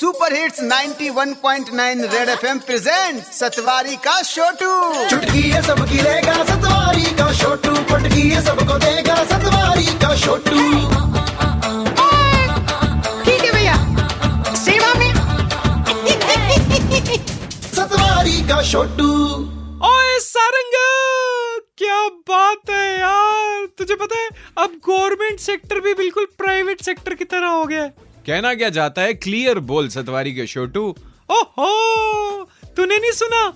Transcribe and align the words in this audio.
Super 0.00 0.32
hits 0.32 0.60
91.9 0.62 2.02
Red 2.12 2.28
FM 2.28 2.58
present 2.66 3.22
Satwari 3.34 3.96
का 3.96 4.20
छोटू 4.22 4.68
चुटकी 5.10 5.40
है 5.42 5.62
सबकी 5.62 5.98
रहेगा 5.98 6.34
सतवारी 6.44 7.04
का 7.16 7.26
छोटू 7.32 7.72
पटकी 7.90 8.28
है 8.28 8.42
सबको 8.44 8.78
देगा 8.78 9.16
सतवारी 9.24 9.86
का 10.04 10.14
छोटू 10.16 10.60
ठीक 13.24 13.44
है 13.44 13.52
भैया। 13.52 13.74
सेवा 14.54 14.94
में। 14.94 15.12
सतवारी 17.74 18.48
का 18.48 18.62
छोटू 18.70 19.10
ओए 19.90 20.18
सारंग 20.22 20.74
क्या 21.78 22.02
बात 22.30 22.70
है 22.70 22.98
यार। 22.98 23.66
तुझे 23.78 23.94
पता 23.94 24.18
है 24.18 24.28
अब 24.58 24.80
गवर्नमेंट 24.88 25.40
सेक्टर 25.40 25.80
भी 25.80 25.94
बिल्कुल 25.94 26.28
प्राइवेट 26.38 26.82
सेक्टर 26.82 27.14
की 27.14 27.24
तरह 27.24 27.48
हो 27.48 27.64
गया 27.64 27.82
है। 27.82 28.07
कहना 28.28 28.54
क्या 28.54 28.68
जाता 28.68 29.02
है? 29.02 29.12
क्लियर 29.14 29.58
बोल 29.58 29.88
सतवारी 29.88 30.32
के 30.34 30.46
छोटू 30.46 30.82
ओहो! 31.30 32.44
तूने 32.76 32.98
नहीं 32.98 33.12
सुना? 33.12 33.46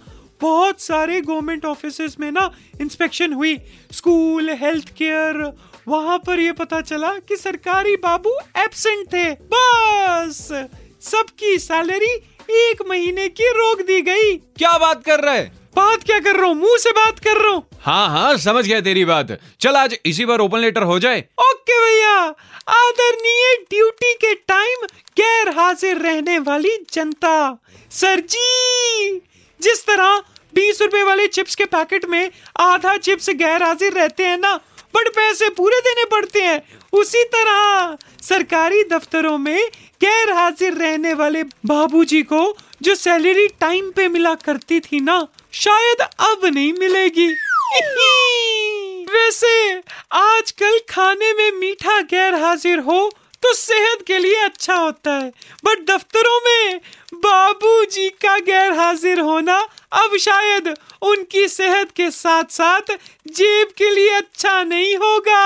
बहुत 0.40 0.80
सारे 0.80 1.20
गवर्नमेंट 1.20 1.64
ऑफ़िस 1.64 2.18
में 2.20 2.30
ना 2.32 2.50
इंस्पेक्शन 2.80 3.32
हुई। 3.32 3.56
स्कूल 3.92 4.50
हेल्थ 4.50 4.88
केयर 4.88 5.42
वहाँ 5.88 6.18
पर 6.18 6.40
ये 6.40 6.52
पता 6.52 6.80
चला 6.80 7.12
कि 7.28 7.36
सरकारी 7.36 7.96
बाबू 7.96 8.36
एब्सेंट 8.64 9.06
थे। 9.12 9.30
बस! 9.54 10.48
सबकी 11.02 11.58
सैलरी 11.58 12.12
एक 12.50 12.82
महीने 12.88 13.28
की 13.28 13.48
रोक 13.50 13.80
दी 13.86 14.00
गई। 14.00 14.36
क्या 14.36 14.76
बात 14.78 15.04
कर 15.04 15.20
रहा 15.20 15.34
है? 15.34 15.52
बात 15.76 16.02
क्या 16.02 16.18
कर 16.20 16.36
रहा 16.36 16.46
हूँ? 16.46 16.54
मुँह 16.54 16.76
से 16.78 16.90
बात 16.90 17.18
कर 17.18 17.36
रहा 17.36 17.52
हूँ। 17.52 17.62
हाँ 17.80 18.08
हाँ 18.08 18.36
समझ 18.36 18.66
गया 18.66 18.80
तेरी 18.80 19.04
बात। 19.04 19.38
चल 19.60 19.76
आज 19.76 19.96
इसी 20.06 20.24
पर 20.26 20.40
ओपन 20.40 20.58
लेटर 20.58 20.82
हो 20.82 20.98
जाए। 20.98 21.20
ओके 21.40 21.78
भैया 21.84 22.18
आदरणीय 22.68 23.54
ड्यूटी 23.70 24.12
के 24.14 24.34
टाइम 24.62 24.86
गैर 25.16 25.48
हाजिर 25.48 25.96
रहने 25.96 26.38
वाली 26.38 26.76
जनता। 26.92 27.58
सर 27.90 28.20
जी, 28.20 29.18
जिस 29.60 29.86
तरह 29.86 30.22
बीस 30.54 30.82
रुपए 30.82 31.02
वाले 31.02 31.26
चिप्स 31.26 31.54
के 31.54 31.64
पैकेट 31.64 32.04
में 32.04 32.30
आधा 32.60 32.96
चिप्स 32.96 33.30
गैर 33.30 33.62
हाजिर 33.62 33.92
रहते 33.92 34.26
हैं 34.26 34.38
ना 34.38 34.54
बट 34.94 35.08
पैसे 35.08 35.48
पूरे 35.48 35.80
देने 35.80 36.04
पड़ते 36.04 36.42
हैं। 36.42 36.62
उसी 36.92 37.24
तरह 37.24 37.96
सरकारी 38.22 38.82
दफ्तरों 38.84 39.38
में 39.38 39.68
गैर 40.00 40.32
हाजिर 40.32 40.72
रहने 40.72 41.14
वाले 41.14 41.42
बाबूजी 41.42 42.22
को, 42.22 42.56
जो 42.82 42.94
सैलरी 42.94 43.48
टाइम 43.48 43.90
पे 43.90 44.08
मिला 44.08 44.34
करती 44.34 44.80
थी 44.80 45.00
ना, 45.00 45.26
शायद 45.52 46.00
अब 46.00 46.40
नहीं 46.44 46.72
मिलेगी। 46.72 47.28
वैसे, 49.12 49.82
आजकल 50.12 50.78
खाने 50.88 51.32
में 51.32 51.50
मीठा 51.52 52.00
गैर 52.00 52.34
हाजिर 52.34 52.78
हो 52.78 53.12
तो 53.42 53.52
सेहत 53.52 54.02
के 54.06 54.18
लिए 54.18 54.36
अच्छा 54.36 54.74
होता 54.74 55.12
है। 55.12 55.32
बट 55.64 55.86
दफ्तरों 55.90 56.38
में 56.46 56.80
बाबूजी 57.14 58.08
का 58.08 58.38
गैर 58.38 58.72
हाजिर 58.72 59.20
होना 59.20 59.56
अब 59.92 60.16
शायद 60.16 60.68
उनकी 61.02 61.48
सेहत 61.48 61.90
के 61.96 62.10
साथ 62.10 62.44
साथ 62.50 62.92
जेब 63.28 63.68
के 63.78 63.90
लिए 63.90 64.10
अच्छा 64.10 64.62
नहीं 64.62 64.96
होगा। 64.96 65.42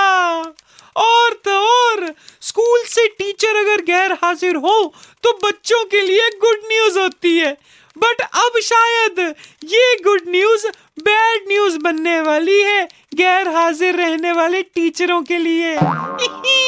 और 0.95 1.33
तो 1.45 1.51
और, 1.51 2.13
स्कूल 2.41 2.83
से 2.85 3.07
टीचर 3.07 3.55
अगर 3.55 3.81
गैर 3.81 4.11
हाजिर 4.11 4.55
हो 4.55 4.93
तो 5.23 5.31
बच्चों 5.43 5.83
के 5.85 6.01
लिए 6.01 6.29
गुड 6.41 6.59
न्यूज़ 6.71 6.99
होती 6.99 7.37
है। 7.37 7.57
बट 7.97 8.21
अब 8.21 8.59
शायद 8.63 9.19
ये 9.63 9.95
गुड 10.03 10.21
न्यूज़ 10.27 10.67
बैड 10.99 11.47
न्यूज़ 11.47 11.77
बनने 11.79 12.21
वाली 12.21 12.61
है 12.61 12.87
गैर 13.13 13.47
हाजिर 13.47 13.95
रहने 13.95 14.31
वाले 14.31 14.61
टीचरों 14.61 15.21
के 15.21 15.37
लिए। 15.37 15.75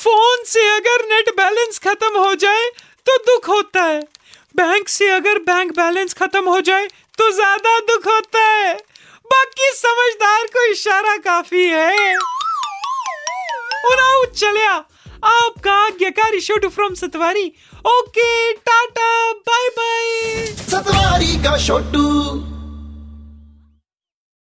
फ़ोन 0.00 0.44
से 0.46 0.66
अगर 0.68 1.04
नेट 1.08 1.28
बैलेंस 1.36 1.78
खत्म 1.78 2.18
हो 2.18 2.34
जाए 2.36 2.68
तो 3.06 3.16
दुख 3.24 3.48
होता 3.48 3.82
है। 3.82 4.00
बैंक 4.56 4.88
से 4.88 5.08
अगर 5.10 5.38
बैंक 5.44 5.72
बैलेंस 5.72 6.14
खत्म 6.14 6.48
हो 6.48 6.60
जाए 6.60 6.86
तो 7.18 7.30
ज़्यादा 7.32 7.78
दुख 7.88 8.06
होता 8.06 8.42
है। 8.42 8.74
बाकी 9.26 9.70
समझदार 9.76 10.46
को 10.46 10.64
इशारा 10.70 11.16
काफ़ी 11.26 11.64
है। 11.66 12.14
उड़ाऊ 13.84 14.24
चलिया 14.34 14.72
आपका 15.26 15.72
आज्ञाकारी 15.76 16.40
Shotu 16.40 16.68
from 16.68 16.94
Satwari. 16.94 17.46
Okay, 17.88 18.52
tata 18.52 19.32
bye 19.32 19.68
bye 19.78 20.46
Satwari 20.70 21.36
का 21.44 21.56
छोटू 21.66 22.08